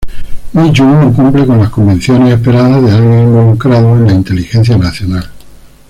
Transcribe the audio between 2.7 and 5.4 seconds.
de alguien involucrado en la inteligencia nacional.